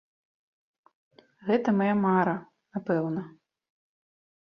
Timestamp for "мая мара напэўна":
1.79-3.21